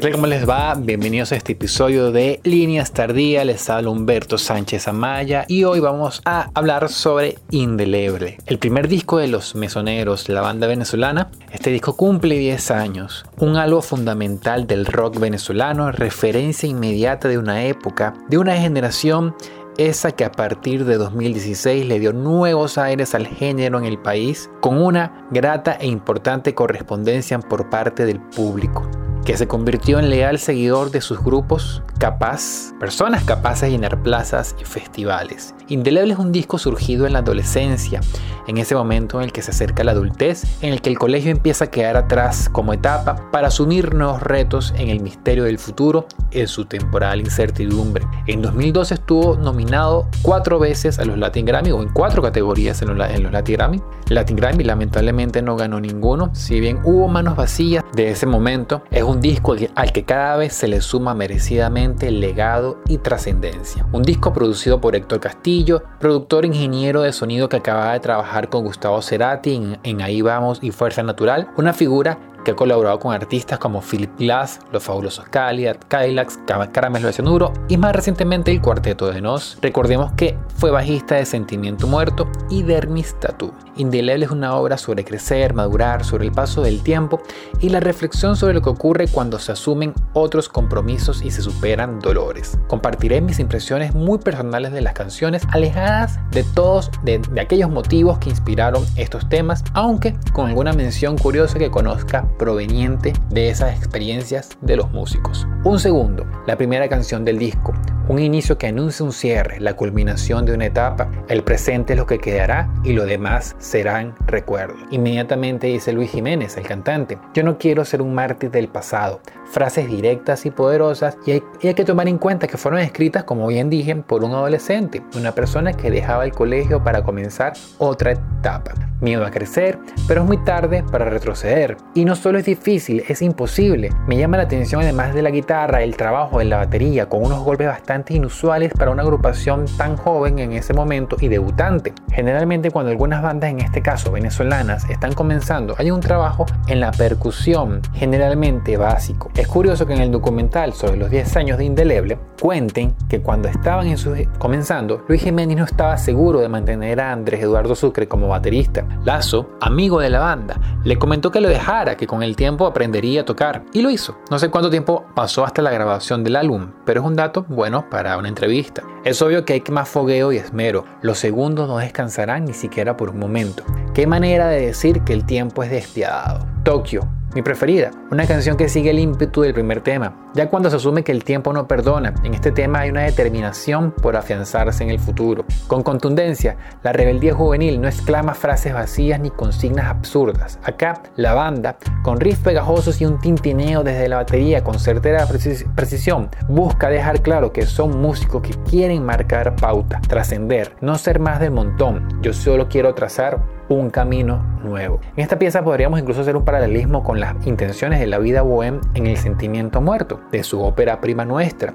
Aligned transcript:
¿Qué 0.00 0.06
tal? 0.06 0.12
¿Cómo 0.12 0.28
les 0.28 0.48
va? 0.48 0.74
Bienvenidos 0.76 1.30
a 1.30 1.36
este 1.36 1.52
episodio 1.52 2.10
de 2.10 2.40
Líneas 2.42 2.94
Tardía. 2.94 3.44
Les 3.44 3.68
habla 3.68 3.90
Humberto 3.90 4.38
Sánchez 4.38 4.88
Amaya 4.88 5.44
y 5.46 5.64
hoy 5.64 5.78
vamos 5.80 6.22
a 6.24 6.48
hablar 6.54 6.88
sobre 6.88 7.36
Indeleble, 7.50 8.38
el 8.46 8.58
primer 8.58 8.88
disco 8.88 9.18
de 9.18 9.28
Los 9.28 9.54
Mesoneros, 9.54 10.30
la 10.30 10.40
banda 10.40 10.66
venezolana. 10.66 11.30
Este 11.52 11.68
disco 11.68 11.98
cumple 11.98 12.38
10 12.38 12.70
años, 12.70 13.26
un 13.36 13.56
algo 13.56 13.82
fundamental 13.82 14.66
del 14.66 14.86
rock 14.86 15.18
venezolano, 15.18 15.92
referencia 15.92 16.66
inmediata 16.66 17.28
de 17.28 17.36
una 17.36 17.64
época, 17.64 18.14
de 18.30 18.38
una 18.38 18.56
generación 18.56 19.34
esa 19.76 20.12
que 20.12 20.24
a 20.24 20.32
partir 20.32 20.86
de 20.86 20.96
2016 20.96 21.84
le 21.84 22.00
dio 22.00 22.14
nuevos 22.14 22.78
aires 22.78 23.14
al 23.14 23.26
género 23.26 23.78
en 23.78 23.84
el 23.84 23.98
país, 23.98 24.48
con 24.60 24.82
una 24.82 25.26
grata 25.30 25.76
e 25.78 25.88
importante 25.88 26.54
correspondencia 26.54 27.38
por 27.38 27.68
parte 27.68 28.06
del 28.06 28.18
público 28.18 28.88
que 29.24 29.36
se 29.36 29.46
convirtió 29.46 29.98
en 29.98 30.10
leal 30.10 30.38
seguidor 30.38 30.90
de 30.90 31.00
sus 31.00 31.22
grupos, 31.22 31.82
capaz, 31.98 32.72
personas 32.80 33.24
capaces 33.24 33.62
de 33.62 33.70
llenar 33.70 34.02
plazas 34.02 34.56
y 34.60 34.64
festivales. 34.64 35.54
Indeleble 35.68 36.14
es 36.14 36.18
un 36.18 36.32
disco 36.32 36.58
surgido 36.58 37.06
en 37.06 37.12
la 37.12 37.20
adolescencia, 37.20 38.00
en 38.46 38.58
ese 38.58 38.74
momento 38.74 39.18
en 39.18 39.24
el 39.24 39.32
que 39.32 39.42
se 39.42 39.50
acerca 39.50 39.84
la 39.84 39.92
adultez, 39.92 40.44
en 40.62 40.72
el 40.72 40.80
que 40.80 40.90
el 40.90 40.98
colegio 40.98 41.30
empieza 41.30 41.66
a 41.66 41.70
quedar 41.70 41.96
atrás 41.96 42.48
como 42.48 42.72
etapa 42.72 43.30
para 43.30 43.48
asumir 43.48 43.94
nuevos 43.94 44.22
retos 44.22 44.74
en 44.76 44.88
el 44.88 45.00
misterio 45.00 45.44
del 45.44 45.58
futuro 45.58 46.06
en 46.32 46.48
su 46.48 46.64
temporal 46.64 47.20
incertidumbre. 47.20 48.06
En 48.26 48.42
2012 48.42 48.94
estuvo 48.94 49.36
nominado 49.36 50.08
cuatro 50.22 50.58
veces 50.58 50.98
a 50.98 51.04
los 51.04 51.18
Latin 51.18 51.44
Grammy 51.46 51.70
o 51.70 51.82
en 51.82 51.90
cuatro 51.90 52.22
categorías 52.22 52.82
en 52.82 52.96
los, 52.96 53.10
en 53.10 53.22
los 53.22 53.32
Latin 53.32 53.56
Grammy. 53.56 53.82
Latin 54.08 54.36
Grammy 54.36 54.64
lamentablemente 54.64 55.42
no 55.42 55.56
ganó 55.56 55.78
ninguno, 55.78 56.30
si 56.34 56.58
bien 56.58 56.80
hubo 56.84 57.06
manos 57.06 57.36
vacías 57.36 57.79
de 57.92 58.10
ese 58.10 58.26
momento, 58.26 58.82
es 58.90 59.02
un 59.02 59.20
disco 59.20 59.54
al 59.74 59.92
que 59.92 60.04
cada 60.04 60.36
vez 60.36 60.52
se 60.52 60.68
le 60.68 60.80
suma 60.80 61.14
merecidamente 61.14 62.10
legado 62.10 62.78
y 62.86 62.98
trascendencia. 62.98 63.86
Un 63.92 64.02
disco 64.02 64.32
producido 64.32 64.80
por 64.80 64.96
Héctor 64.96 65.20
Castillo, 65.20 65.82
productor 65.98 66.44
ingeniero 66.44 67.02
de 67.02 67.12
sonido 67.12 67.48
que 67.48 67.56
acababa 67.56 67.92
de 67.92 68.00
trabajar 68.00 68.48
con 68.48 68.64
Gustavo 68.64 69.02
Cerati 69.02 69.54
en, 69.54 69.78
en 69.82 70.02
Ahí 70.02 70.22
Vamos 70.22 70.58
y 70.62 70.70
Fuerza 70.70 71.02
Natural, 71.02 71.48
una 71.56 71.72
figura 71.72 72.18
que 72.44 72.52
ha 72.52 72.56
colaborado 72.56 72.98
con 72.98 73.14
artistas 73.14 73.58
como 73.58 73.80
Philip 73.80 74.10
Glass, 74.18 74.60
Los 74.72 74.82
Fabulosos 74.82 75.26
Cadillacs, 75.28 76.38
Caramelo 76.72 77.06
de 77.06 77.12
Cianuro 77.12 77.52
y 77.68 77.76
más 77.76 77.94
recientemente 77.94 78.50
el 78.50 78.60
Cuarteto 78.60 79.10
de 79.10 79.20
Nos. 79.20 79.58
Recordemos 79.60 80.12
que 80.12 80.36
fue 80.56 80.70
bajista 80.70 81.16
de 81.16 81.26
Sentimiento 81.26 81.86
Muerto 81.86 82.28
y 82.48 82.62
Dermis 82.62 83.18
Tattoo. 83.20 83.52
Indeleble 83.76 84.26
es 84.26 84.30
una 84.30 84.54
obra 84.56 84.76
sobre 84.76 85.04
crecer, 85.04 85.54
madurar, 85.54 86.04
sobre 86.04 86.26
el 86.26 86.32
paso 86.32 86.62
del 86.62 86.82
tiempo 86.82 87.20
y 87.60 87.70
la 87.70 87.80
reflexión 87.80 88.36
sobre 88.36 88.54
lo 88.54 88.62
que 88.62 88.70
ocurre 88.70 89.08
cuando 89.08 89.38
se 89.38 89.52
asumen 89.52 89.94
otros 90.12 90.48
compromisos 90.48 91.22
y 91.22 91.30
se 91.30 91.42
superan 91.42 91.98
dolores. 92.00 92.58
Compartiré 92.68 93.20
mis 93.20 93.38
impresiones 93.38 93.94
muy 93.94 94.18
personales 94.18 94.72
de 94.72 94.80
las 94.80 94.92
canciones, 94.92 95.42
alejadas 95.50 96.18
de 96.30 96.44
todos 96.44 96.90
de, 97.02 97.18
de 97.18 97.40
aquellos 97.40 97.70
motivos 97.70 98.18
que 98.18 98.30
inspiraron 98.30 98.84
estos 98.96 99.28
temas, 99.28 99.64
aunque 99.72 100.14
con 100.32 100.48
alguna 100.48 100.72
mención 100.72 101.16
curiosa 101.16 101.58
que 101.58 101.70
conozca 101.70 102.29
proveniente 102.30 103.12
de 103.30 103.50
esas 103.50 103.76
experiencias 103.76 104.50
de 104.60 104.76
los 104.76 104.90
músicos. 104.90 105.46
Un 105.64 105.78
segundo, 105.78 106.26
la 106.46 106.56
primera 106.56 106.88
canción 106.88 107.24
del 107.24 107.38
disco, 107.38 107.74
un 108.10 108.18
inicio 108.18 108.58
que 108.58 108.66
anuncia 108.66 109.04
un 109.04 109.12
cierre, 109.12 109.60
la 109.60 109.74
culminación 109.74 110.44
de 110.44 110.52
una 110.52 110.66
etapa. 110.66 111.08
El 111.28 111.44
presente 111.44 111.92
es 111.92 111.98
lo 111.98 112.06
que 112.06 112.18
quedará 112.18 112.68
y 112.82 112.92
lo 112.92 113.06
demás 113.06 113.54
serán 113.58 114.16
recuerdos. 114.26 114.80
Inmediatamente 114.90 115.68
dice 115.68 115.92
Luis 115.92 116.10
Jiménez, 116.10 116.56
el 116.56 116.66
cantante, 116.66 117.18
yo 117.34 117.44
no 117.44 117.56
quiero 117.56 117.84
ser 117.84 118.02
un 118.02 118.12
mártir 118.12 118.50
del 118.50 118.66
pasado. 118.66 119.20
Frases 119.52 119.88
directas 119.88 120.44
y 120.44 120.50
poderosas 120.50 121.18
y 121.24 121.32
hay, 121.32 121.74
que 121.74 121.84
tomar 121.84 122.08
en 122.08 122.18
cuenta 122.18 122.48
que 122.48 122.56
fueron 122.56 122.80
escritas, 122.80 123.24
como 123.24 123.46
bien 123.46 123.70
dije, 123.70 123.94
por 123.94 124.24
un 124.24 124.32
adolescente, 124.32 125.02
una 125.16 125.32
persona 125.32 125.72
que 125.72 125.90
dejaba 125.90 126.24
el 126.24 126.32
colegio 126.32 126.82
para 126.82 127.02
comenzar 127.02 127.52
otra 127.78 128.12
etapa. 128.12 128.72
Miedo 129.00 129.24
a 129.24 129.30
crecer, 129.30 129.78
pero 130.06 130.22
es 130.22 130.26
muy 130.26 130.44
tarde 130.44 130.84
para 130.90 131.06
retroceder. 131.06 131.76
Y 131.94 132.04
no 132.04 132.16
solo 132.20 132.38
es 132.38 132.44
difícil, 132.44 133.02
es 133.08 133.22
imposible. 133.22 133.90
Me 134.06 134.16
llama 134.16 134.36
la 134.36 134.42
atención 134.42 134.82
además 134.82 135.14
de 135.14 135.22
la 135.22 135.30
guitarra, 135.30 135.82
el 135.82 135.96
trabajo 135.96 136.38
de 136.38 136.44
la 136.44 136.58
batería, 136.58 137.06
con 137.06 137.24
unos 137.24 137.42
golpes 137.42 137.66
bastante 137.66 138.14
inusuales 138.14 138.72
para 138.74 138.90
una 138.90 139.02
agrupación 139.02 139.64
tan 139.78 139.96
joven 139.96 140.38
en 140.38 140.52
ese 140.52 140.74
momento 140.74 141.16
y 141.18 141.28
debutante. 141.28 141.94
Generalmente 142.12 142.70
cuando 142.70 142.90
algunas 142.90 143.22
bandas, 143.22 143.50
en 143.50 143.60
este 143.60 143.80
caso 143.80 144.12
venezolanas, 144.12 144.88
están 144.90 145.14
comenzando, 145.14 145.74
hay 145.78 145.90
un 145.90 146.00
trabajo 146.00 146.44
en 146.68 146.80
la 146.80 146.92
percusión, 146.92 147.80
generalmente 147.94 148.76
básico. 148.76 149.30
Es 149.34 149.48
curioso 149.48 149.86
que 149.86 149.94
en 149.94 150.02
el 150.02 150.12
documental 150.12 150.74
sobre 150.74 150.98
los 150.98 151.10
10 151.10 151.36
años 151.36 151.58
de 151.58 151.64
Indeleble 151.64 152.18
cuenten 152.40 152.94
que 153.08 153.20
cuando 153.20 153.48
estaban 153.48 153.86
en 153.86 153.96
su, 153.96 154.14
comenzando, 154.38 155.04
Luis 155.08 155.22
Jiménez 155.22 155.56
no 155.56 155.64
estaba 155.64 155.96
seguro 155.96 156.40
de 156.40 156.48
mantener 156.48 157.00
a 157.00 157.12
Andrés 157.12 157.42
Eduardo 157.42 157.74
Sucre 157.74 158.08
como 158.08 158.28
baterista. 158.28 158.84
Lazo, 159.04 159.50
amigo 159.60 160.00
de 160.00 160.10
la 160.10 160.20
banda, 160.20 160.60
le 160.84 160.98
comentó 160.98 161.30
que 161.30 161.40
lo 161.40 161.48
dejara, 161.48 161.96
que 161.96 162.09
con 162.10 162.24
el 162.24 162.34
tiempo 162.34 162.66
aprendería 162.66 163.20
a 163.20 163.24
tocar, 163.24 163.62
y 163.72 163.82
lo 163.82 163.88
hizo. 163.88 164.18
No 164.32 164.40
sé 164.40 164.50
cuánto 164.50 164.68
tiempo 164.68 165.06
pasó 165.14 165.44
hasta 165.44 165.62
la 165.62 165.70
grabación 165.70 166.24
del 166.24 166.34
álbum, 166.34 166.72
pero 166.84 167.02
es 167.02 167.06
un 167.06 167.14
dato 167.14 167.46
bueno 167.48 167.88
para 167.88 168.18
una 168.18 168.28
entrevista. 168.28 168.82
Es 169.04 169.22
obvio 169.22 169.44
que 169.44 169.52
hay 169.52 169.62
más 169.70 169.88
fogueo 169.88 170.32
y 170.32 170.36
esmero. 170.38 170.84
Los 171.02 171.20
segundos 171.20 171.68
no 171.68 171.78
descansarán 171.78 172.46
ni 172.46 172.52
siquiera 172.52 172.96
por 172.96 173.10
un 173.10 173.20
momento. 173.20 173.62
Qué 173.94 174.08
manera 174.08 174.48
de 174.48 174.66
decir 174.66 175.02
que 175.02 175.12
el 175.12 175.24
tiempo 175.24 175.62
es 175.62 175.70
despiadado. 175.70 176.48
Tokio, 176.64 177.08
mi 177.34 177.42
preferida, 177.42 177.90
una 178.10 178.26
canción 178.26 178.56
que 178.56 178.68
sigue 178.68 178.90
el 178.90 178.98
ímpetu 178.98 179.42
del 179.42 179.54
primer 179.54 179.80
tema, 179.80 180.30
ya 180.34 180.48
cuando 180.48 180.70
se 180.70 180.76
asume 180.76 181.04
que 181.04 181.12
el 181.12 181.24
tiempo 181.24 181.52
no 181.52 181.66
perdona, 181.66 182.14
en 182.24 182.34
este 182.34 182.52
tema 182.52 182.80
hay 182.80 182.90
una 182.90 183.02
determinación 183.02 183.92
por 183.92 184.16
afianzarse 184.16 184.82
en 184.82 184.90
el 184.90 184.98
futuro. 184.98 185.44
Con 185.66 185.82
contundencia, 185.82 186.56
la 186.82 186.92
rebeldía 186.92 187.34
juvenil 187.34 187.80
no 187.80 187.88
exclama 187.88 188.34
frases 188.34 188.74
vacías 188.74 189.20
ni 189.20 189.30
consignas 189.30 189.86
absurdas. 189.86 190.58
Acá, 190.62 191.02
la 191.16 191.34
banda, 191.34 191.76
con 192.02 192.20
riffs 192.20 192.40
pegajosos 192.40 193.00
y 193.00 193.06
un 193.06 193.18
tintineo 193.20 193.82
desde 193.82 194.08
la 194.08 194.16
batería 194.16 194.64
con 194.64 194.78
certera 194.78 195.26
precisión, 195.26 196.30
busca 196.48 196.88
dejar 196.88 197.22
claro 197.22 197.52
que 197.52 197.66
son 197.66 198.00
músicos 198.00 198.42
que 198.42 198.54
quieren 198.68 199.04
marcar 199.04 199.56
pauta, 199.56 200.00
trascender, 200.08 200.74
no 200.80 200.98
ser 200.98 201.20
más 201.20 201.40
del 201.40 201.52
montón. 201.52 202.20
Yo 202.22 202.32
solo 202.32 202.68
quiero 202.68 202.94
trazar 202.94 203.59
un 203.74 203.90
camino 203.90 204.44
nuevo. 204.62 205.00
En 205.16 205.22
esta 205.22 205.38
pieza 205.38 205.62
podríamos 205.62 206.00
incluso 206.00 206.20
hacer 206.20 206.36
un 206.36 206.44
paralelismo 206.44 207.02
con 207.02 207.20
las 207.20 207.34
intenciones 207.46 208.00
de 208.00 208.06
la 208.06 208.18
vida 208.18 208.42
bohem 208.42 208.80
en 208.94 209.06
el 209.06 209.16
sentimiento 209.16 209.80
muerto, 209.80 210.20
de 210.32 210.42
su 210.42 210.60
ópera 210.62 211.00
prima 211.00 211.24
nuestra, 211.24 211.74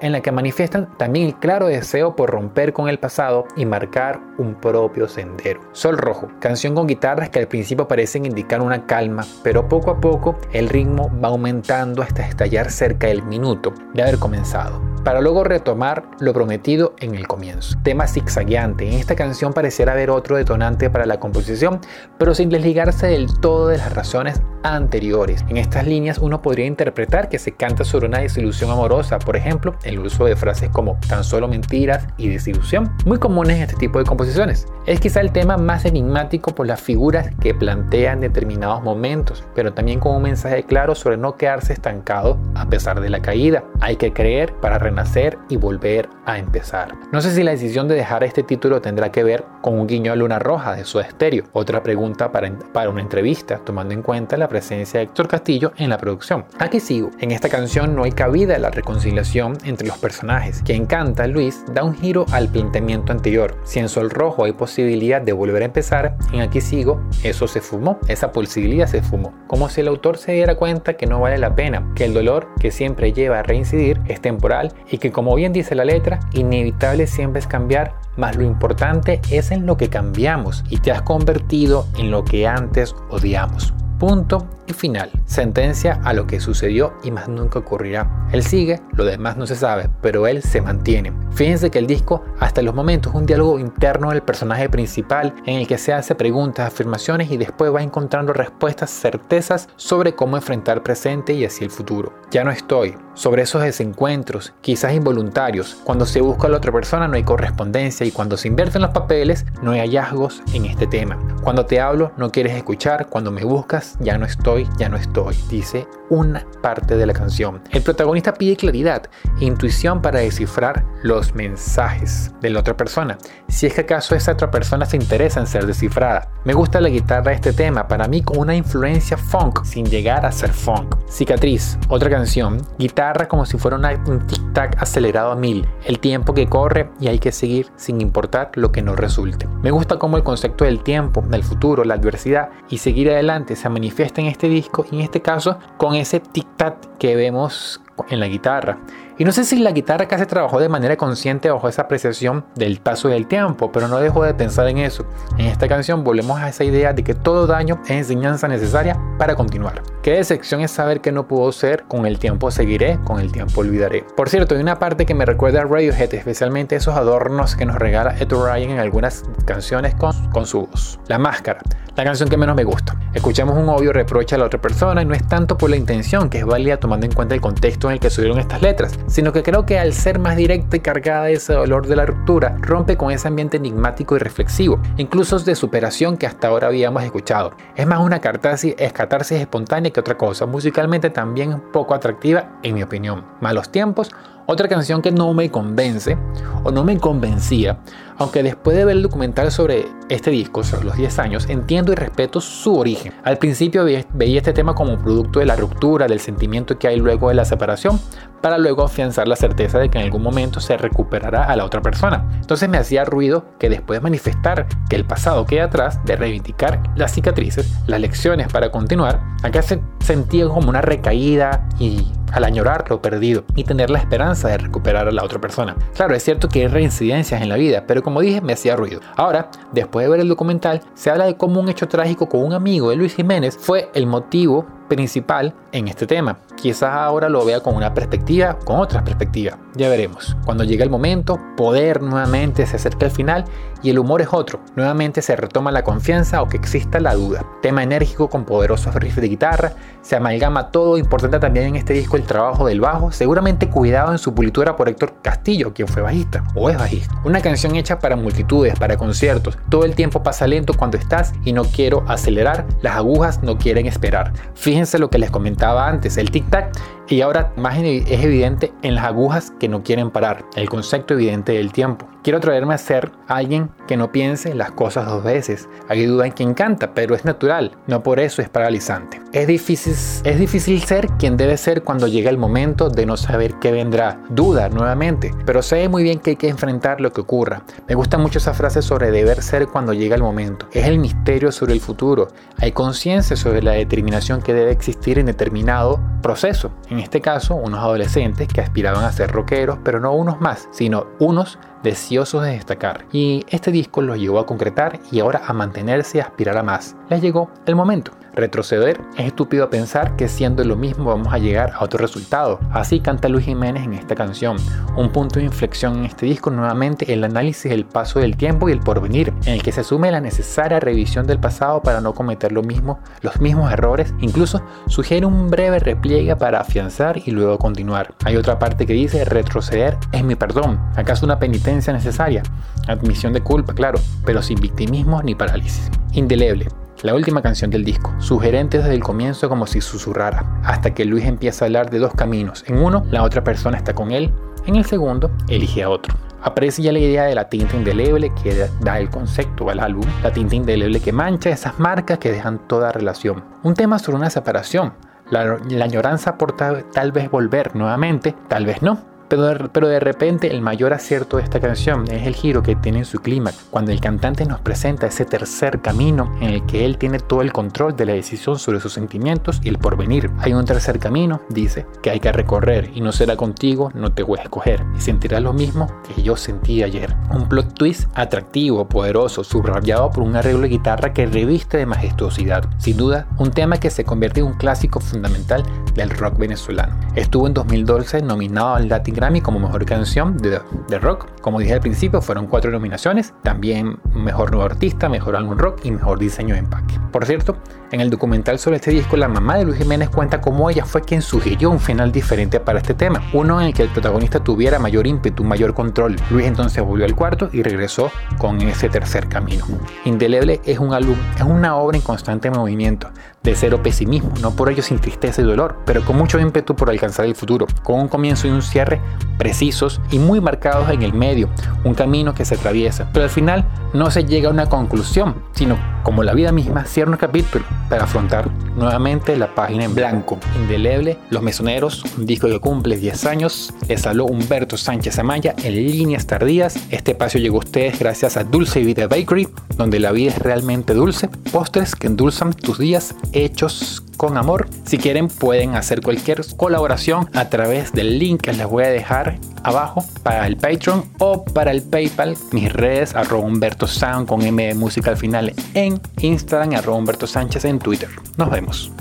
en 0.00 0.12
la 0.12 0.20
que 0.20 0.32
manifiestan 0.32 0.96
también 0.98 1.26
el 1.26 1.34
claro 1.36 1.66
deseo 1.66 2.14
por 2.14 2.30
romper 2.30 2.72
con 2.72 2.88
el 2.88 2.98
pasado 2.98 3.46
y 3.56 3.64
marcar 3.64 4.20
un 4.38 4.54
propio 4.54 5.08
sendero. 5.08 5.60
Sol 5.72 5.98
Rojo, 5.98 6.28
canción 6.40 6.74
con 6.74 6.86
guitarras 6.86 7.30
que 7.30 7.38
al 7.38 7.48
principio 7.48 7.88
parecen 7.88 8.26
indicar 8.26 8.60
una 8.60 8.86
calma, 8.86 9.24
pero 9.42 9.68
poco 9.68 9.90
a 9.90 10.00
poco 10.00 10.38
el 10.52 10.68
ritmo 10.68 11.10
va 11.22 11.28
aumentando 11.28 12.02
hasta 12.02 12.26
estallar 12.26 12.70
cerca 12.70 13.06
del 13.06 13.22
minuto 13.22 13.72
de 13.94 14.02
haber 14.02 14.18
comenzado 14.18 14.89
para 15.04 15.20
luego 15.20 15.44
retomar 15.44 16.04
lo 16.20 16.32
prometido 16.32 16.94
en 17.00 17.14
el 17.14 17.26
comienzo. 17.26 17.76
Tema 17.82 18.06
zigzagueante. 18.06 18.86
En 18.86 18.94
esta 18.94 19.16
canción 19.16 19.52
pareciera 19.52 19.92
haber 19.92 20.10
otro 20.10 20.36
detonante 20.36 20.90
para 20.90 21.06
la 21.06 21.20
composición, 21.20 21.80
pero 22.18 22.34
sin 22.34 22.48
desligarse 22.48 23.06
del 23.06 23.38
todo 23.40 23.68
de 23.68 23.78
las 23.78 23.94
razones 23.94 24.40
anteriores. 24.62 25.44
En 25.48 25.56
estas 25.56 25.86
líneas 25.86 26.18
uno 26.18 26.42
podría 26.42 26.66
interpretar 26.66 27.28
que 27.28 27.38
se 27.38 27.52
canta 27.52 27.84
sobre 27.84 28.06
una 28.06 28.18
desilusión 28.18 28.70
amorosa, 28.70 29.18
por 29.18 29.36
ejemplo, 29.36 29.74
el 29.84 29.98
uso 29.98 30.24
de 30.24 30.36
frases 30.36 30.70
como 30.70 30.98
tan 31.08 31.24
solo 31.24 31.48
mentiras 31.48 32.06
y 32.16 32.28
desilusión, 32.28 32.94
muy 33.06 33.18
comunes 33.18 33.56
en 33.56 33.62
este 33.62 33.76
tipo 33.76 33.98
de 33.98 34.04
composiciones. 34.04 34.66
Es 34.86 35.00
quizá 35.00 35.20
el 35.20 35.32
tema 35.32 35.56
más 35.56 35.84
enigmático 35.84 36.54
por 36.54 36.66
las 36.66 36.80
figuras 36.80 37.30
que 37.40 37.54
plantean 37.54 38.20
determinados 38.20 38.82
momentos, 38.82 39.44
pero 39.54 39.72
también 39.72 40.00
con 40.00 40.16
un 40.16 40.22
mensaje 40.22 40.64
claro 40.64 40.94
sobre 40.94 41.16
no 41.16 41.36
quedarse 41.36 41.72
estancado 41.72 42.38
a 42.54 42.68
pesar 42.68 43.00
de 43.00 43.10
la 43.10 43.20
caída. 43.20 43.64
Hay 43.80 43.96
que 43.96 44.12
creer 44.12 44.52
para 44.60 44.78
renacer 44.90 45.38
y 45.48 45.56
volver 45.56 46.08
a 46.26 46.38
empezar. 46.38 46.94
No 47.12 47.20
sé 47.20 47.34
si 47.34 47.42
la 47.42 47.52
decisión 47.52 47.88
de 47.88 47.94
dejar 47.94 48.24
este 48.24 48.42
título 48.42 48.80
tendrá 48.80 49.10
que 49.10 49.24
ver 49.24 49.44
con 49.62 49.78
un 49.78 49.86
guiño 49.86 50.12
a 50.12 50.16
Luna 50.16 50.38
Roja 50.38 50.74
de 50.74 50.84
su 50.84 51.00
estéreo. 51.00 51.44
Otra 51.52 51.82
pregunta 51.82 52.30
para, 52.30 52.50
para 52.72 52.90
una 52.90 53.00
entrevista, 53.00 53.58
tomando 53.58 53.94
en 53.94 54.02
cuenta 54.02 54.36
la 54.36 54.48
presencia 54.48 54.98
de 54.98 55.06
Héctor 55.06 55.28
Castillo 55.28 55.72
en 55.76 55.90
la 55.90 55.98
producción. 55.98 56.44
Aquí 56.58 56.80
sigo. 56.80 57.10
En 57.18 57.30
esta 57.30 57.48
canción 57.48 57.96
no 57.96 58.04
hay 58.04 58.12
cabida 58.12 58.58
la 58.58 58.70
reconciliación 58.70 59.56
entre 59.64 59.88
los 59.88 59.98
personajes. 59.98 60.62
Quien 60.64 60.86
canta, 60.86 61.26
Luis, 61.26 61.64
da 61.72 61.84
un 61.84 61.94
giro 61.94 62.26
al 62.32 62.48
planteamiento 62.48 63.12
anterior. 63.12 63.56
Si 63.64 63.78
en 63.78 63.88
Sol 63.88 64.10
Rojo 64.10 64.44
hay 64.44 64.52
posibilidad 64.52 65.22
de 65.22 65.32
volver 65.32 65.62
a 65.62 65.66
empezar, 65.66 66.16
en 66.32 66.40
Aquí 66.40 66.60
sigo, 66.60 67.00
eso 67.22 67.46
se 67.46 67.60
fumó. 67.60 67.98
Esa 68.08 68.32
posibilidad 68.32 68.88
se 68.88 69.02
fumó. 69.02 69.32
Como 69.46 69.68
si 69.68 69.82
el 69.82 69.88
autor 69.88 70.18
se 70.18 70.32
diera 70.32 70.56
cuenta 70.56 70.94
que 70.94 71.06
no 71.06 71.20
vale 71.20 71.38
la 71.38 71.54
pena, 71.54 71.92
que 71.94 72.04
el 72.04 72.14
dolor 72.14 72.48
que 72.58 72.72
siempre 72.72 73.12
lleva 73.12 73.38
a 73.38 73.42
reincidir 73.42 74.00
es 74.08 74.20
temporal 74.20 74.72
y 74.90 74.98
que 74.98 75.12
como 75.12 75.34
bien 75.34 75.52
dice 75.52 75.74
la 75.74 75.84
letra, 75.84 76.20
inevitable 76.32 77.06
siempre 77.06 77.40
es 77.40 77.46
cambiar, 77.46 77.94
mas 78.16 78.36
lo 78.36 78.44
importante 78.44 79.20
es 79.30 79.50
en 79.50 79.66
lo 79.66 79.76
que 79.76 79.88
cambiamos 79.88 80.64
y 80.68 80.78
te 80.78 80.92
has 80.92 81.02
convertido 81.02 81.86
en 81.98 82.10
lo 82.10 82.24
que 82.24 82.46
antes 82.46 82.94
odiamos. 83.10 83.72
Punto 84.00 84.48
y 84.66 84.72
final. 84.72 85.10
Sentencia 85.26 86.00
a 86.02 86.14
lo 86.14 86.26
que 86.26 86.40
sucedió 86.40 86.94
y 87.04 87.10
más 87.10 87.28
nunca 87.28 87.58
ocurrirá. 87.58 88.26
Él 88.32 88.42
sigue, 88.42 88.80
lo 88.92 89.04
demás 89.04 89.36
no 89.36 89.46
se 89.46 89.56
sabe, 89.56 89.90
pero 90.00 90.26
él 90.26 90.42
se 90.42 90.62
mantiene. 90.62 91.12
Fíjense 91.32 91.70
que 91.70 91.78
el 91.78 91.86
disco 91.86 92.24
hasta 92.38 92.62
los 92.62 92.74
momentos 92.74 93.12
es 93.12 93.18
un 93.18 93.26
diálogo 93.26 93.58
interno 93.58 94.08
del 94.08 94.22
personaje 94.22 94.70
principal 94.70 95.34
en 95.44 95.56
el 95.56 95.66
que 95.66 95.76
se 95.76 95.92
hace 95.92 96.14
preguntas, 96.14 96.66
afirmaciones 96.66 97.30
y 97.30 97.36
después 97.36 97.74
va 97.74 97.82
encontrando 97.82 98.32
respuestas 98.32 98.88
certezas 98.90 99.68
sobre 99.76 100.14
cómo 100.14 100.38
enfrentar 100.38 100.82
presente 100.82 101.34
y 101.34 101.44
así 101.44 101.62
el 101.62 101.70
futuro. 101.70 102.14
Ya 102.30 102.42
no 102.42 102.50
estoy. 102.50 102.94
Sobre 103.20 103.42
esos 103.42 103.60
desencuentros, 103.60 104.54
quizás 104.62 104.94
involuntarios, 104.94 105.76
cuando 105.84 106.06
se 106.06 106.22
busca 106.22 106.46
a 106.46 106.50
la 106.50 106.56
otra 106.56 106.72
persona 106.72 107.06
no 107.06 107.16
hay 107.16 107.22
correspondencia 107.22 108.06
y 108.06 108.12
cuando 108.12 108.38
se 108.38 108.48
invierten 108.48 108.80
los 108.80 108.92
papeles 108.92 109.44
no 109.60 109.72
hay 109.72 109.80
hallazgos 109.80 110.42
en 110.54 110.64
este 110.64 110.86
tema. 110.86 111.18
Cuando 111.42 111.66
te 111.66 111.82
hablo 111.82 112.12
no 112.16 112.32
quieres 112.32 112.54
escuchar, 112.54 113.08
cuando 113.10 113.30
me 113.30 113.44
buscas 113.44 113.98
ya 114.00 114.16
no 114.16 114.24
estoy, 114.24 114.66
ya 114.78 114.88
no 114.88 114.96
estoy, 114.96 115.36
dice 115.50 115.86
una 116.08 116.46
parte 116.62 116.96
de 116.96 117.04
la 117.04 117.12
canción. 117.12 117.62
El 117.70 117.82
protagonista 117.82 118.32
pide 118.32 118.56
claridad 118.56 119.02
e 119.38 119.44
intuición 119.44 120.00
para 120.00 120.20
descifrar 120.20 120.86
los 121.02 121.34
mensajes 121.34 122.32
de 122.40 122.48
la 122.48 122.60
otra 122.60 122.74
persona, 122.74 123.18
si 123.48 123.66
es 123.66 123.74
que 123.74 123.82
acaso 123.82 124.14
esa 124.14 124.32
otra 124.32 124.50
persona 124.50 124.86
se 124.86 124.96
interesa 124.96 125.40
en 125.40 125.46
ser 125.46 125.66
descifrada. 125.66 126.30
Me 126.44 126.54
gusta 126.54 126.80
la 126.80 126.88
guitarra 126.88 127.30
de 127.30 127.34
este 127.34 127.52
tema, 127.52 127.86
para 127.86 128.08
mí 128.08 128.22
con 128.22 128.38
una 128.38 128.56
influencia 128.56 129.18
funk, 129.18 129.62
sin 129.64 129.84
llegar 129.84 130.24
a 130.24 130.32
ser 130.32 130.54
funk. 130.54 130.96
Cicatriz, 131.06 131.78
otra 131.88 132.08
canción, 132.08 132.66
guitarra 132.78 133.09
como 133.28 133.46
si 133.46 133.58
fuera 133.58 133.76
un 133.76 133.82
tic-tac 134.26 134.80
acelerado 134.80 135.30
a 135.32 135.36
mil, 135.36 135.66
el 135.84 135.98
tiempo 135.98 136.34
que 136.34 136.48
corre 136.48 136.90
y 137.00 137.08
hay 137.08 137.18
que 137.18 137.32
seguir 137.32 137.68
sin 137.76 138.00
importar 138.00 138.50
lo 138.54 138.72
que 138.72 138.82
no 138.82 138.96
resulte. 138.96 139.46
Me 139.62 139.70
gusta 139.70 139.98
cómo 139.98 140.16
el 140.16 140.22
concepto 140.22 140.64
del 140.64 140.82
tiempo, 140.82 141.22
del 141.28 141.42
futuro, 141.42 141.84
la 141.84 141.94
adversidad 141.94 142.50
y 142.68 142.78
seguir 142.78 143.10
adelante 143.10 143.56
se 143.56 143.68
manifiesta 143.68 144.20
en 144.20 144.28
este 144.28 144.48
disco 144.48 144.84
y 144.90 144.96
en 144.96 145.02
este 145.02 145.22
caso 145.22 145.58
con 145.76 145.94
ese 145.94 146.22
tic-tac 146.22 146.76
que 146.98 147.16
vemos 147.16 147.80
en 148.08 148.20
la 148.20 148.28
guitarra. 148.28 148.78
Y 149.18 149.24
no 149.24 149.32
sé 149.32 149.44
si 149.44 149.58
la 149.58 149.72
guitarra 149.72 150.08
casi 150.08 150.24
trabajó 150.24 150.60
de 150.60 150.70
manera 150.70 150.96
consciente 150.96 151.50
bajo 151.50 151.68
esa 151.68 151.82
apreciación 151.82 152.46
del 152.54 152.80
paso 152.80 153.08
del 153.08 153.26
tiempo, 153.26 153.70
pero 153.70 153.86
no 153.86 153.98
dejo 153.98 154.24
de 154.24 154.32
pensar 154.32 154.66
en 154.68 154.78
eso. 154.78 155.04
En 155.36 155.44
esta 155.44 155.68
canción 155.68 156.02
volvemos 156.04 156.40
a 156.40 156.48
esa 156.48 156.64
idea 156.64 156.94
de 156.94 157.04
que 157.04 157.14
todo 157.14 157.46
daño 157.46 157.82
es 157.84 157.90
enseñanza 157.90 158.48
necesaria 158.48 158.98
para 159.18 159.34
continuar. 159.34 159.82
Qué 160.02 160.12
decepción 160.12 160.62
es 160.62 160.70
saber 160.70 161.02
que 161.02 161.12
no 161.12 161.28
pudo 161.28 161.52
ser, 161.52 161.84
con 161.84 162.06
el 162.06 162.18
tiempo 162.18 162.50
seguiré, 162.50 162.98
con 163.04 163.20
el 163.20 163.30
tiempo 163.30 163.60
olvidaré. 163.60 164.06
Por 164.16 164.30
cierto, 164.30 164.54
hay 164.54 164.62
una 164.62 164.78
parte 164.78 165.04
que 165.04 165.12
me 165.12 165.26
recuerda 165.26 165.60
a 165.60 165.64
Radiohead, 165.64 166.14
especialmente 166.14 166.76
esos 166.76 166.96
adornos 166.96 167.56
que 167.56 167.66
nos 167.66 167.76
regala 167.76 168.16
Ed 168.18 168.32
Ryan 168.32 168.70
en 168.70 168.78
algunas 168.78 169.24
canciones 169.44 169.94
con, 169.96 170.30
con 170.30 170.46
su 170.46 170.66
voz. 170.66 170.98
La 171.08 171.18
máscara, 171.18 171.60
la 171.94 172.04
canción 172.04 172.30
que 172.30 172.38
menos 172.38 172.56
me 172.56 172.64
gusta. 172.64 172.98
Escuchamos 173.12 173.58
un 173.58 173.68
obvio 173.68 173.92
reproche 173.92 174.36
a 174.36 174.38
la 174.38 174.46
otra 174.46 174.58
persona 174.58 175.02
y 175.02 175.04
no 175.04 175.12
es 175.12 175.26
tanto 175.28 175.58
por 175.58 175.68
la 175.68 175.76
intención, 175.76 176.30
que 176.30 176.38
es 176.38 176.46
válida 176.46 176.78
tomando 176.78 177.04
en 177.04 177.12
cuenta 177.12 177.34
el 177.34 177.42
contexto 177.42 177.89
en 177.90 177.94
el 177.94 178.00
que 178.00 178.10
subieron 178.10 178.38
estas 178.38 178.62
letras, 178.62 178.98
sino 179.06 179.32
que 179.32 179.42
creo 179.42 179.66
que 179.66 179.78
al 179.78 179.92
ser 179.92 180.18
más 180.18 180.36
directa 180.36 180.76
y 180.76 180.80
cargada 180.80 181.24
de 181.24 181.34
ese 181.34 181.52
dolor 181.52 181.86
de 181.86 181.96
la 181.96 182.06
ruptura, 182.06 182.56
rompe 182.60 182.96
con 182.96 183.10
ese 183.10 183.28
ambiente 183.28 183.56
enigmático 183.56 184.16
y 184.16 184.18
reflexivo, 184.18 184.80
incluso 184.96 185.38
de 185.38 185.54
superación 185.54 186.16
que 186.16 186.26
hasta 186.26 186.48
ahora 186.48 186.68
habíamos 186.68 187.02
escuchado. 187.02 187.52
Es 187.76 187.86
más 187.86 188.00
una 188.00 188.20
catarsis, 188.20 188.74
catarsis 188.92 189.40
espontánea 189.40 189.92
que 189.92 190.00
otra 190.00 190.16
cosa, 190.16 190.46
musicalmente 190.46 191.10
también 191.10 191.60
poco 191.72 191.94
atractiva 191.94 192.58
en 192.62 192.74
mi 192.74 192.82
opinión. 192.82 193.24
Malos 193.40 193.70
tiempos 193.70 194.10
otra 194.46 194.68
canción 194.68 195.02
que 195.02 195.12
no 195.12 195.32
me 195.34 195.50
convence 195.50 196.16
o 196.64 196.70
no 196.70 196.84
me 196.84 196.98
convencía, 196.98 197.78
aunque 198.18 198.42
después 198.42 198.76
de 198.76 198.84
ver 198.84 198.96
el 198.96 199.02
documental 199.02 199.50
sobre 199.50 199.86
este 200.08 200.30
disco, 200.30 200.62
sobre 200.62 200.84
los 200.84 200.96
10 200.96 201.18
años, 201.18 201.46
entiendo 201.48 201.92
y 201.92 201.94
respeto 201.94 202.40
su 202.40 202.76
origen. 202.76 203.14
Al 203.24 203.38
principio 203.38 203.84
veía 203.84 204.38
este 204.38 204.52
tema 204.52 204.74
como 204.74 204.98
producto 204.98 205.40
de 205.40 205.46
la 205.46 205.56
ruptura, 205.56 206.06
del 206.06 206.20
sentimiento 206.20 206.78
que 206.78 206.88
hay 206.88 206.96
luego 206.96 207.28
de 207.28 207.34
la 207.34 207.44
separación, 207.44 207.98
para 208.40 208.58
luego 208.58 208.84
afianzar 208.84 209.28
la 209.28 209.36
certeza 209.36 209.78
de 209.78 209.88
que 209.88 209.98
en 209.98 210.04
algún 210.04 210.22
momento 210.22 210.60
se 210.60 210.76
recuperará 210.76 211.44
a 211.44 211.56
la 211.56 211.64
otra 211.64 211.82
persona. 211.82 212.26
Entonces 212.40 212.68
me 212.68 212.78
hacía 212.78 213.04
ruido 213.04 213.44
que 213.58 213.68
después 213.68 214.00
de 214.00 214.02
manifestar 214.02 214.66
que 214.88 214.96
el 214.96 215.04
pasado 215.04 215.44
queda 215.46 215.64
atrás, 215.64 216.04
de 216.04 216.16
reivindicar 216.16 216.82
las 216.96 217.12
cicatrices, 217.12 217.72
las 217.86 218.00
lecciones 218.00 218.48
para 218.48 218.70
continuar, 218.70 219.20
acá 219.42 219.62
se 219.62 219.80
sentía 220.00 220.48
como 220.48 220.68
una 220.70 220.80
recaída 220.80 221.68
y 221.78 222.08
al 222.32 222.44
añorar 222.44 222.84
lo 222.88 223.00
perdido 223.02 223.44
y 223.54 223.64
tener 223.64 223.90
la 223.90 223.98
esperanza 223.98 224.48
de 224.48 224.58
recuperar 224.58 225.08
a 225.08 225.12
la 225.12 225.24
otra 225.24 225.40
persona. 225.40 225.76
Claro, 225.94 226.14
es 226.14 226.22
cierto 226.22 226.48
que 226.48 226.60
hay 226.60 226.66
reincidencias 226.68 227.42
en 227.42 227.48
la 227.48 227.56
vida, 227.56 227.84
pero 227.86 228.02
como 228.02 228.20
dije, 228.20 228.40
me 228.40 228.52
hacía 228.52 228.76
ruido. 228.76 229.00
Ahora, 229.16 229.50
después 229.72 230.04
de 230.04 230.10
ver 230.10 230.20
el 230.20 230.28
documental, 230.28 230.80
se 230.94 231.10
habla 231.10 231.26
de 231.26 231.36
cómo 231.36 231.60
un 231.60 231.68
hecho 231.68 231.88
trágico 231.88 232.28
con 232.28 232.42
un 232.42 232.52
amigo 232.52 232.90
de 232.90 232.96
Luis 232.96 233.14
Jiménez 233.14 233.56
fue 233.58 233.90
el 233.94 234.06
motivo 234.06 234.66
principal 234.90 235.54
en 235.72 235.88
este 235.88 236.06
tema. 236.06 236.36
Quizás 236.56 236.92
ahora 236.92 237.30
lo 237.30 237.42
vea 237.46 237.60
con 237.60 237.74
una 237.74 237.94
perspectiva, 237.94 238.58
con 238.58 238.80
otra 238.80 239.02
perspectiva. 239.02 239.56
Ya 239.76 239.88
veremos. 239.88 240.36
Cuando 240.44 240.64
llegue 240.64 240.82
el 240.82 240.90
momento, 240.90 241.40
poder 241.56 242.02
nuevamente 242.02 242.66
se 242.66 242.76
acerca 242.76 243.06
al 243.06 243.12
final 243.12 243.44
y 243.82 243.88
el 243.88 243.98
humor 243.98 244.20
es 244.20 244.28
otro. 244.32 244.60
Nuevamente 244.76 245.22
se 245.22 245.36
retoma 245.36 245.70
la 245.70 245.84
confianza 245.84 246.42
o 246.42 246.48
que 246.48 246.58
exista 246.58 247.00
la 247.00 247.14
duda. 247.14 247.46
Tema 247.62 247.82
enérgico 247.82 248.28
con 248.28 248.44
poderosos 248.44 248.94
riffs 248.96 249.20
de 249.20 249.28
guitarra. 249.28 249.72
Se 250.02 250.16
amalgama 250.16 250.70
todo. 250.70 250.98
Importante 250.98 251.38
también 251.38 251.66
en 251.66 251.76
este 251.76 251.94
disco 251.94 252.16
el 252.16 252.24
trabajo 252.24 252.66
del 252.66 252.80
bajo. 252.80 253.12
Seguramente 253.12 253.70
cuidado 253.70 254.12
en 254.12 254.18
su 254.18 254.34
pulitura 254.34 254.76
por 254.76 254.88
Héctor 254.88 255.14
Castillo, 255.22 255.72
quien 255.72 255.88
fue 255.88 256.02
bajista 256.02 256.44
o 256.54 256.68
es 256.68 256.76
bajista. 256.76 257.14
Una 257.24 257.40
canción 257.40 257.76
hecha 257.76 258.00
para 258.00 258.16
multitudes, 258.16 258.78
para 258.78 258.98
conciertos. 258.98 259.56
Todo 259.70 259.84
el 259.84 259.94
tiempo 259.94 260.22
pasa 260.22 260.46
lento 260.46 260.74
cuando 260.74 260.98
estás 260.98 261.32
y 261.44 261.52
no 261.52 261.64
quiero 261.64 262.04
acelerar. 262.08 262.66
Las 262.82 262.96
agujas 262.96 263.42
no 263.42 263.56
quieren 263.56 263.86
esperar. 263.86 264.32
Fíjense 264.54 264.79
Fíjense 264.80 264.98
lo 264.98 265.10
que 265.10 265.18
les 265.18 265.30
comentaba 265.30 265.86
antes, 265.86 266.16
el 266.16 266.30
tic-tac, 266.30 266.72
y 267.06 267.20
ahora 267.20 267.52
más 267.58 267.76
es 267.76 268.24
evidente 268.24 268.72
en 268.80 268.94
las 268.94 269.04
agujas 269.04 269.52
que 269.60 269.68
no 269.68 269.82
quieren 269.82 270.10
parar, 270.10 270.46
el 270.56 270.70
concepto 270.70 271.12
evidente 271.12 271.52
del 271.52 271.70
tiempo. 271.70 272.08
Quiero 272.22 272.38
traerme 272.38 272.74
a 272.74 272.78
ser 272.78 273.12
alguien 273.28 273.70
que 273.88 273.96
no 273.96 274.12
piense 274.12 274.54
las 274.54 274.72
cosas 274.72 275.06
dos 275.06 275.24
veces. 275.24 275.70
Hay 275.88 276.04
duda 276.04 276.26
en 276.26 276.32
quien 276.32 276.52
canta, 276.52 276.92
pero 276.92 277.14
es 277.14 277.24
natural, 277.24 277.78
no 277.86 278.02
por 278.02 278.20
eso 278.20 278.42
es 278.42 278.50
paralizante. 278.50 279.22
Es 279.32 279.46
difícil, 279.46 280.82
ser 280.82 281.06
quien 281.18 281.38
debe 281.38 281.56
ser 281.56 281.82
cuando 281.82 282.06
llega 282.06 282.28
el 282.28 282.36
momento 282.36 282.90
de 282.90 283.06
no 283.06 283.16
saber 283.16 283.54
qué 283.58 283.72
vendrá. 283.72 284.20
Duda 284.28 284.68
nuevamente, 284.68 285.32
pero 285.46 285.62
sé 285.62 285.88
muy 285.88 286.02
bien 286.02 286.18
que 286.18 286.30
hay 286.30 286.36
que 286.36 286.48
enfrentar 286.48 287.00
lo 287.00 287.10
que 287.10 287.22
ocurra. 287.22 287.62
Me 287.88 287.94
gusta 287.94 288.18
mucho 288.18 288.38
esa 288.38 288.52
frase 288.52 288.82
sobre 288.82 289.10
deber 289.10 289.42
ser 289.42 289.68
cuando 289.68 289.94
llega 289.94 290.14
el 290.14 290.22
momento. 290.22 290.66
Es 290.72 290.86
el 290.86 290.98
misterio 290.98 291.50
sobre 291.52 291.72
el 291.72 291.80
futuro. 291.80 292.28
Hay 292.58 292.72
conciencia 292.72 293.34
sobre 293.34 293.62
la 293.62 293.72
determinación 293.72 294.42
que 294.42 294.52
debe 294.52 294.72
existir 294.72 295.18
en 295.18 295.26
determinado 295.26 295.98
proceso. 296.20 296.70
En 296.90 296.98
este 296.98 297.22
caso, 297.22 297.54
unos 297.54 297.80
adolescentes 297.80 298.46
que 298.48 298.60
aspiraban 298.60 299.04
a 299.04 299.12
ser 299.12 299.30
rockeros, 299.32 299.78
pero 299.82 300.00
no 300.00 300.12
unos 300.12 300.38
más, 300.40 300.68
sino 300.70 301.06
unos 301.18 301.58
deseosos 301.82 302.42
de 302.42 302.52
destacar. 302.52 303.04
Y 303.12 303.44
este 303.48 303.70
disco 303.70 304.02
los 304.02 304.18
llevó 304.18 304.38
a 304.38 304.46
concretar 304.46 305.00
y 305.10 305.20
ahora 305.20 305.42
a 305.46 305.52
mantenerse 305.52 306.18
y 306.18 306.20
aspirar 306.20 306.56
a 306.56 306.62
más. 306.62 306.96
Les 307.08 307.20
llegó 307.20 307.50
el 307.66 307.76
momento. 307.76 308.12
Retroceder 308.34 309.00
es 309.16 309.26
estúpido 309.26 309.70
pensar 309.70 310.14
que 310.16 310.28
siendo 310.28 310.64
lo 310.64 310.76
mismo 310.76 311.04
vamos 311.04 311.32
a 311.32 311.38
llegar 311.38 311.72
a 311.74 311.84
otro 311.84 311.98
resultado. 311.98 312.60
Así 312.70 313.00
canta 313.00 313.28
Luis 313.28 313.44
Jiménez 313.44 313.84
en 313.84 313.94
esta 313.94 314.14
canción. 314.14 314.56
Un 314.96 315.10
punto 315.10 315.40
de 315.40 315.46
inflexión 315.46 315.98
en 315.98 316.04
este 316.04 316.26
disco 316.26 316.50
nuevamente 316.50 317.12
el 317.12 317.24
análisis 317.24 317.70
del 317.70 317.84
paso 317.84 318.20
del 318.20 318.36
tiempo 318.36 318.68
y 318.68 318.72
el 318.72 318.80
porvenir, 318.80 319.32
en 319.44 319.54
el 319.54 319.62
que 319.62 319.72
se 319.72 319.80
asume 319.80 320.12
la 320.12 320.20
necesaria 320.20 320.78
revisión 320.80 321.26
del 321.26 321.40
pasado 321.40 321.82
para 321.82 322.00
no 322.00 322.14
cometer 322.14 322.52
lo 322.52 322.62
mismo, 322.62 323.00
los 323.22 323.40
mismos 323.40 323.72
errores. 323.72 324.14
Incluso 324.20 324.62
sugiere 324.86 325.26
un 325.26 325.50
breve 325.50 325.78
repliegue 325.78 326.36
para 326.36 326.60
afianzar 326.60 327.20
y 327.24 327.32
luego 327.32 327.58
continuar. 327.58 328.14
Hay 328.24 328.36
otra 328.36 328.58
parte 328.58 328.86
que 328.86 328.92
dice 328.92 329.24
retroceder 329.24 329.98
es 330.12 330.22
mi 330.22 330.36
perdón. 330.36 330.80
¿Acaso 330.96 331.26
una 331.26 331.38
penitencia 331.38 331.92
necesaria? 331.92 332.42
Admisión 332.86 333.32
de 333.32 333.40
culpa, 333.40 333.74
claro, 333.74 333.98
pero 334.24 334.42
sin 334.42 334.60
victimismo 334.60 335.22
ni 335.22 335.34
parálisis. 335.34 335.90
Indeleble 336.12 336.68
la 337.02 337.14
última 337.14 337.42
canción 337.42 337.70
del 337.70 337.84
disco, 337.84 338.14
sugerente 338.18 338.78
desde 338.78 338.94
el 338.94 339.02
comienzo 339.02 339.48
como 339.48 339.66
si 339.66 339.80
susurrara, 339.80 340.60
hasta 340.64 340.92
que 340.92 341.04
Luis 341.04 341.24
empieza 341.24 341.64
a 341.64 341.66
hablar 341.66 341.90
de 341.90 341.98
dos 341.98 342.14
caminos. 342.14 342.64
En 342.66 342.78
uno, 342.78 343.04
la 343.10 343.22
otra 343.22 343.42
persona 343.42 343.78
está 343.78 343.94
con 343.94 344.10
él, 344.10 344.32
en 344.66 344.76
el 344.76 344.84
segundo, 344.84 345.30
elige 345.48 345.82
a 345.82 345.88
otro. 345.88 346.14
Aparece 346.42 346.82
ya 346.82 346.92
la 346.92 346.98
idea 346.98 347.24
de 347.24 347.34
la 347.34 347.48
tinta 347.48 347.76
indeleble 347.76 348.32
que 348.42 348.68
da 348.80 348.98
el 348.98 349.10
concepto 349.10 349.68
al 349.68 349.80
álbum, 349.80 350.06
la 350.22 350.32
tinta 350.32 350.56
indeleble 350.56 351.00
que 351.00 351.12
mancha 351.12 351.50
esas 351.50 351.78
marcas 351.78 352.18
que 352.18 352.32
dejan 352.32 352.66
toda 352.66 352.92
relación. 352.92 353.44
Un 353.62 353.74
tema 353.74 353.98
sobre 353.98 354.18
una 354.18 354.30
separación, 354.30 354.94
la, 355.30 355.58
añoranza 355.82 356.38
por 356.38 356.56
tal 356.56 357.12
vez 357.12 357.30
volver 357.30 357.76
nuevamente, 357.76 358.34
tal 358.48 358.64
vez 358.64 358.82
no, 358.82 359.09
Pero 359.30 359.86
de, 359.86 360.00
repente 360.00 360.50
el 360.50 360.60
mayor 360.60 360.92
acierto 360.92 361.36
de 361.36 361.44
esta 361.44 361.60
canción 361.60 362.04
es 362.10 362.26
el 362.26 362.34
giro 362.34 362.64
que 362.64 362.74
tiene 362.74 362.98
en 362.98 363.04
su 363.04 363.20
clímax, 363.20 363.68
cuando 363.70 363.92
el 363.92 364.00
cantante 364.00 364.44
nos 364.44 364.60
presenta 364.60 365.06
ese 365.06 365.24
tercer 365.24 365.80
camino 365.80 366.34
en 366.40 366.50
el 366.50 366.66
que 366.66 366.84
él 366.84 366.98
tiene 366.98 367.20
todo 367.20 367.40
el 367.40 367.52
control 367.52 367.94
de 367.94 368.06
la 368.06 368.14
decisión 368.14 368.58
sobre 368.58 368.80
sus 368.80 368.92
sentimientos 368.92 369.60
y 369.62 369.68
el 369.68 369.78
porvenir. 369.78 370.32
Hay 370.40 370.52
un 370.52 370.64
tercer 370.64 370.98
camino, 370.98 371.42
dice, 371.48 371.86
que 372.02 372.10
hay 372.10 372.18
que 372.18 372.32
recorrer 372.32 372.90
y 372.92 373.02
no 373.02 373.12
será 373.12 373.36
contigo, 373.36 373.92
no 373.94 374.12
te 374.12 374.24
voy 374.24 374.40
a 374.40 374.42
escoger 374.42 374.84
y 374.96 375.00
sentirás 375.00 375.40
lo 375.40 375.52
mismo 375.52 375.86
que 376.08 376.20
yo 376.20 376.34
sentí 376.34 376.82
ayer. 376.82 377.14
Un 377.32 377.48
plot 377.48 377.74
twist 377.74 378.08
atractivo, 378.16 378.88
poderoso, 378.88 379.44
subrayado 379.44 380.10
por 380.10 380.24
un 380.24 380.34
arreglo 380.34 380.62
de 380.62 380.70
guitarra 380.70 381.12
que 381.12 381.26
reviste 381.26 381.76
de 381.76 381.86
majestuosidad. 381.86 382.68
Sin 382.78 382.96
duda, 382.96 383.28
un 383.38 383.52
tema 383.52 383.78
que 383.78 383.90
se 383.90 384.02
convierte 384.02 384.40
en 384.40 384.46
un 384.46 384.54
clásico 384.54 384.98
fundamental 384.98 385.62
del 385.94 386.10
rock 386.10 386.36
venezolano. 386.36 386.98
Estuvo 387.14 387.46
en 387.46 387.54
2012 387.54 388.22
nominado 388.22 388.74
al 388.74 388.88
Latin 388.88 389.19
Grammy 389.20 389.42
como 389.42 389.60
mejor 389.60 389.84
canción 389.84 390.38
de, 390.38 390.98
rock. 390.98 391.26
Como 391.42 391.60
dije 391.60 391.74
al 391.74 391.80
principio, 391.80 392.22
fueron 392.22 392.46
cuatro 392.46 392.70
nominaciones. 392.70 393.34
También 393.42 393.98
mejor 394.14 394.50
nuevo 394.50 394.64
artista, 394.64 395.10
mejor 395.10 395.36
álbum 395.36 395.58
rock 395.58 395.84
y 395.84 395.90
mejor 395.90 396.18
diseño 396.18 396.54
de 396.54 396.60
empaque. 396.60 396.98
Por 397.12 397.26
cierto, 397.26 397.54
en 397.92 398.00
el 398.00 398.10
documental 398.10 398.58
sobre 398.58 398.76
este 398.76 398.90
disco, 398.90 399.16
la 399.16 399.28
mamá 399.28 399.56
de 399.56 399.64
Luis 399.64 399.78
Jiménez 399.78 400.10
cuenta 400.10 400.40
cómo 400.40 400.70
ella 400.70 400.84
fue 400.84 401.02
quien 401.02 401.22
sugirió 401.22 401.70
un 401.70 401.80
final 401.80 402.12
diferente 402.12 402.60
para 402.60 402.78
este 402.78 402.94
tema. 402.94 403.22
Uno 403.32 403.60
en 403.60 403.68
el 403.68 403.74
que 403.74 403.82
el 403.82 403.88
protagonista 403.88 404.40
tuviera 404.40 404.78
mayor 404.78 405.06
ímpetu, 405.06 405.44
mayor 405.44 405.74
control. 405.74 406.16
Luis 406.30 406.46
entonces 406.46 406.84
volvió 406.84 407.04
al 407.04 407.14
cuarto 407.14 407.48
y 407.52 407.62
regresó 407.62 408.10
con 408.38 408.60
ese 408.62 408.88
tercer 408.88 409.28
camino. 409.28 409.66
Indeleble 410.04 410.60
es 410.64 410.78
un 410.78 410.94
álbum, 410.94 411.16
es 411.36 411.42
una 411.42 411.76
obra 411.76 411.96
en 411.96 412.02
constante 412.02 412.50
movimiento, 412.50 413.10
de 413.42 413.54
cero 413.54 413.82
pesimismo, 413.82 414.32
no 414.40 414.52
por 414.52 414.70
ello 414.70 414.82
sin 414.82 414.98
tristeza 414.98 415.40
y 415.42 415.44
dolor, 415.44 415.78
pero 415.84 416.04
con 416.04 416.16
mucho 416.16 416.38
ímpetu 416.38 416.76
por 416.76 416.90
alcanzar 416.90 417.24
el 417.24 417.34
futuro, 417.34 417.66
con 417.82 418.00
un 418.00 418.08
comienzo 418.08 418.46
y 418.46 418.50
un 418.50 418.62
cierre 418.62 419.00
precisos 419.38 420.00
y 420.10 420.18
muy 420.18 420.40
marcados 420.40 420.90
en 420.90 421.02
el 421.02 421.14
medio, 421.14 421.48
un 421.84 421.94
camino 421.94 422.34
que 422.34 422.44
se 422.44 422.54
atraviesa, 422.54 423.08
pero 423.12 423.24
al 423.24 423.30
final 423.30 423.66
no 423.94 424.10
se 424.10 424.24
llega 424.24 424.48
a 424.48 424.52
una 424.52 424.66
conclusión, 424.66 425.34
sino 425.52 425.78
como 426.02 426.22
la 426.22 426.34
vida 426.34 426.52
misma, 426.52 426.84
cierra 426.84 427.10
un 427.10 427.16
capítulo 427.16 427.64
para 427.90 428.04
afrontar 428.04 428.48
nuevamente 428.76 429.36
la 429.36 429.54
página 429.54 429.84
en 429.84 429.94
blanco. 429.94 430.38
Indeleble, 430.56 431.18
Los 431.28 431.42
Mesoneros, 431.42 432.04
un 432.16 432.24
disco 432.24 432.48
que 432.48 432.60
cumple 432.60 432.96
10 432.96 433.26
años, 433.26 433.74
les 433.88 434.06
habló 434.06 434.24
Humberto 434.26 434.76
Sánchez 434.78 435.18
Amaya 435.18 435.54
en 435.62 435.74
líneas 435.74 436.26
tardías. 436.26 436.76
Este 436.90 437.10
espacio 437.10 437.40
llegó 437.40 437.56
a 437.56 437.64
ustedes 437.64 437.98
gracias 437.98 438.36
a 438.36 438.44
Dulce 438.44 438.80
Vida 438.80 439.08
Bakery, 439.08 439.48
donde 439.76 439.98
la 439.98 440.12
vida 440.12 440.30
es 440.30 440.38
realmente 440.38 440.94
dulce, 440.94 441.28
postres 441.52 441.96
que 441.96 442.06
endulzan 442.06 442.54
tus 442.54 442.78
días 442.78 443.14
hechos 443.32 444.04
con 444.20 444.36
amor. 444.36 444.68
Si 444.84 444.98
quieren 444.98 445.28
pueden 445.28 445.76
hacer 445.76 446.02
cualquier 446.02 446.42
colaboración 446.58 447.30
a 447.32 447.48
través 447.48 447.90
del 447.92 448.18
link 448.18 448.42
que 448.42 448.52
les 448.52 448.66
voy 448.66 448.84
a 448.84 448.88
dejar 448.88 449.38
abajo 449.62 450.04
para 450.22 450.46
el 450.46 450.58
Patreon 450.58 451.06
o 451.20 451.42
para 451.42 451.70
el 451.70 451.80
PayPal. 451.80 452.36
Mis 452.52 452.70
redes 452.70 453.16
arroba 453.16 453.46
Humberto 453.46 453.86
Sound 453.86 454.28
con 454.28 454.42
M 454.42 454.66
de 454.66 454.74
música 454.74 455.08
al 455.08 455.16
final 455.16 455.54
en 455.72 455.98
Instagram 456.20 456.74
arroba 456.74 456.98
Humberto 456.98 457.26
Sánchez 457.26 457.64
en 457.64 457.78
Twitter. 457.78 458.10
Nos 458.36 458.50
vemos. 458.50 458.92